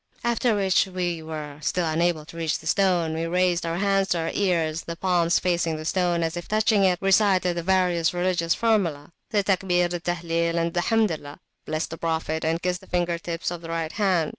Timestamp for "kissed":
12.63-12.81